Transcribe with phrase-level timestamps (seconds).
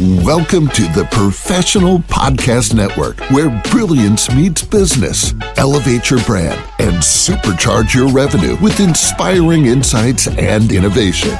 [0.00, 5.32] Welcome to the Professional Podcast Network, where brilliance meets business.
[5.56, 11.30] Elevate your brand and supercharge your revenue with inspiring insights and innovation.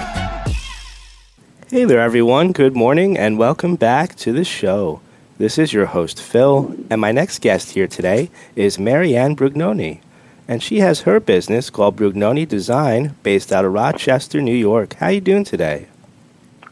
[1.66, 2.52] Hey there, everyone.
[2.52, 5.00] Good morning and welcome back to the show.
[5.36, 9.98] This is your host, Phil, and my next guest here today is Mary Anne Brugnoni.
[10.46, 14.94] And she has her business called Brugnoni Design based out of Rochester, New York.
[14.94, 15.88] How are you doing today?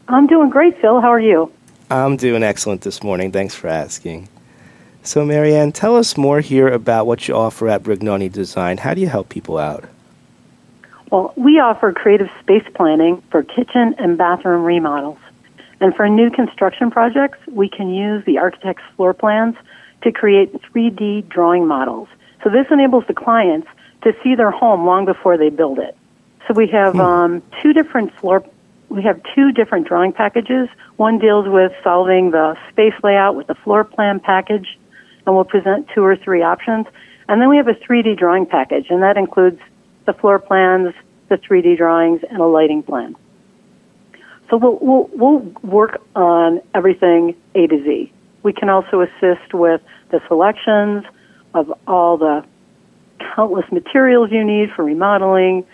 [0.07, 1.01] I'm doing great, Phil.
[1.01, 1.51] How are you?
[1.93, 3.31] I'm doing excellent this morning.
[3.31, 4.27] Thanks for asking.
[5.03, 8.79] So, Mary Anne, tell us more here about what you offer at Brugnoni Design.
[8.79, 9.85] How do you help people out?
[11.11, 15.19] Well, we offer creative space planning for kitchen and bathroom remodels.
[15.81, 19.55] And for new construction projects, we can use the architect's floor plans
[20.01, 22.07] to create 3D drawing models.
[22.43, 23.67] So this enables the clients
[24.01, 25.95] to see their home long before they build it.
[26.47, 27.01] So we have hmm.
[27.01, 28.43] um, two different floor
[28.93, 30.69] we have two different drawing packages.
[30.97, 34.77] One deals with solving the space layout with the floor plan package,
[35.25, 36.85] and we'll present two or three options.
[37.27, 39.59] And then we have a 3D drawing package, and that includes
[40.05, 40.93] the floor plans,
[41.27, 43.15] the 3D drawings, and a lighting plan.
[44.51, 48.13] So we'll, we'll, we'll work on everything A to Z.
[48.43, 51.03] We can also assist with the selections
[51.55, 52.45] of all the
[53.35, 55.65] countless materials you need for remodeling,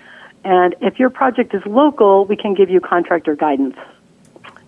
[0.44, 3.76] and if your project is local, we can give you contractor guidance.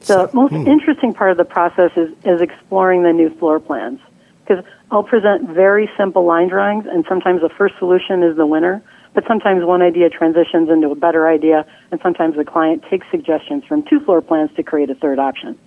[0.08, 0.68] The most hmm.
[0.68, 4.00] interesting part of the process is, is exploring the new floor plans.
[4.44, 8.84] Because I'll present very simple line drawings, and sometimes the first solution is the winner,
[9.14, 13.64] but sometimes one idea transitions into a better idea, and sometimes the client takes suggestions
[13.66, 15.58] from two floor plans to create a third option.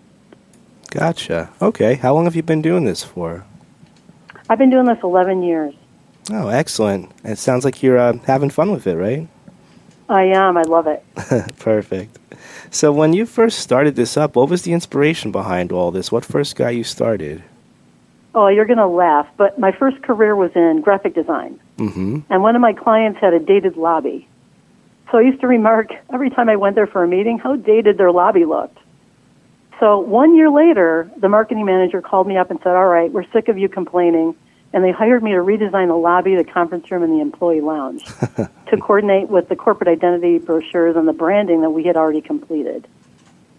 [0.91, 1.51] Gotcha.
[1.63, 1.95] Okay.
[1.95, 3.45] How long have you been doing this for?
[4.49, 5.75] I've been doing this 11 years.
[6.31, 7.11] Oh, excellent.
[7.25, 9.29] It sounds like you're uh, having fun with it, right?
[10.09, 10.57] I am.
[10.57, 11.05] I love it.
[11.59, 12.19] Perfect.
[12.71, 16.11] So, when you first started this up, what was the inspiration behind all this?
[16.11, 17.43] What first got you started?
[18.35, 21.61] Oh, you're going to laugh, but my first career was in graphic design.
[21.79, 22.21] Mm-hmm.
[22.29, 24.27] And one of my clients had a dated lobby.
[25.13, 27.97] So I used to remark every time I went there for a meeting how dated
[27.97, 28.79] their lobby looked.
[29.81, 33.29] So one year later, the marketing manager called me up and said, All right, we're
[33.33, 34.35] sick of you complaining
[34.75, 38.05] and they hired me to redesign the lobby, the conference room, and the employee lounge
[38.67, 42.89] to coordinate with the corporate identity brochures and the branding that we had already completed.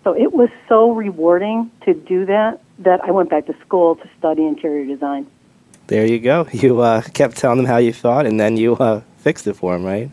[0.04, 4.10] So it was so rewarding to do that that I went back to school to
[4.20, 5.26] study interior design.
[5.88, 6.48] There you go.
[6.52, 9.72] You uh, kept telling them how you thought, and then you uh, fixed it for
[9.72, 10.12] them, right?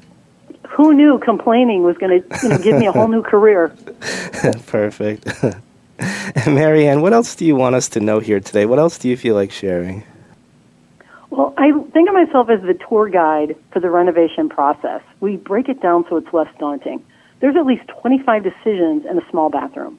[0.69, 3.69] Who knew complaining was going to you know, give me a whole new career?
[4.67, 5.27] Perfect.
[6.47, 8.67] Mary Anne, what else do you want us to know here today?
[8.67, 10.05] What else do you feel like sharing?
[11.33, 15.01] Well, I think of myself as the tour guide for the renovation process.
[15.21, 17.03] We break it down so it's less daunting.
[17.41, 19.99] There's at least 25 decisions in a small bathroom.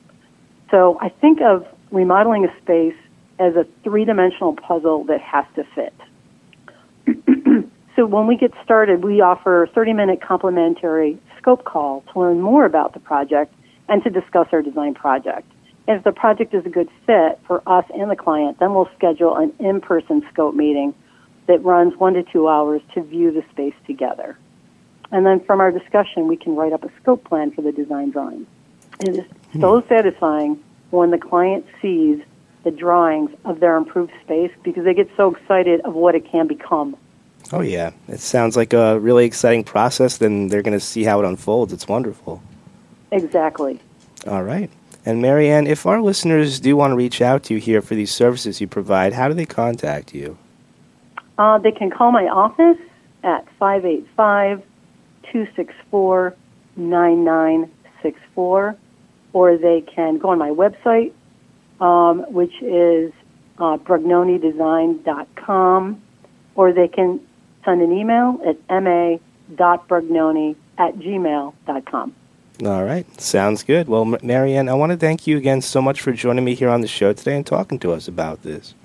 [0.69, 2.93] So I think of remodeling a space
[3.39, 5.95] as a three dimensional puzzle that has to fit.
[7.95, 12.41] so when we get started, we offer a 30 minute complimentary scope call to learn
[12.41, 13.55] more about the project
[13.89, 15.51] and to discuss our design project.
[15.87, 18.89] And if the project is a good fit for us and the client, then we'll
[18.95, 20.93] schedule an in person scope meeting
[21.47, 24.37] that runs one to two hours to view the space together.
[25.11, 28.11] And then from our discussion, we can write up a scope plan for the design
[28.11, 28.47] drawings.
[29.01, 29.61] It is hmm.
[29.61, 32.21] so satisfying when the client sees
[32.63, 36.47] the drawings of their improved space because they get so excited of what it can
[36.47, 36.95] become.
[37.51, 37.91] Oh, yeah.
[38.07, 40.17] It sounds like a really exciting process.
[40.17, 41.73] Then they're going to see how it unfolds.
[41.73, 42.41] It's wonderful.
[43.11, 43.79] Exactly.
[44.25, 44.71] All right.
[45.05, 47.93] And Mary Anne, if our listeners do want to reach out to you here for
[47.93, 50.37] these services you provide, how do they contact you?
[51.37, 52.77] Uh, they can call my office
[53.23, 54.61] at 585
[55.31, 56.35] 264
[56.75, 58.75] 9964,
[59.33, 61.13] or they can go on my website,
[61.79, 63.13] um, which is
[63.59, 66.01] uh, brugnonidesign.com,
[66.55, 67.19] or they can
[67.63, 72.15] send an email at ma.brugnoni at gmail.com.
[72.63, 73.19] All right.
[73.19, 73.87] Sounds good.
[73.87, 76.69] Well, Mary Anne, I want to thank you again so much for joining me here
[76.69, 78.75] on the show today and talking to us about this.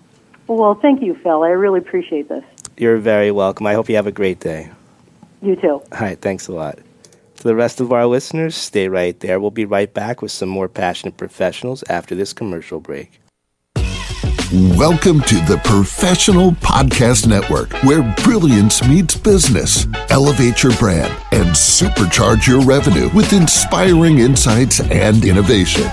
[0.48, 1.42] Well, thank you, Phil.
[1.42, 2.44] I really appreciate this.
[2.76, 3.66] You're very welcome.
[3.66, 4.70] I hope you have a great day.
[5.42, 5.82] You too.
[5.92, 6.20] All right.
[6.20, 6.78] Thanks a lot.
[7.36, 9.38] To the rest of our listeners, stay right there.
[9.38, 13.20] We'll be right back with some more passionate professionals after this commercial break.
[14.50, 19.86] Welcome to the Professional Podcast Network, where brilliance meets business.
[20.08, 25.84] Elevate your brand and supercharge your revenue with inspiring insights and innovation.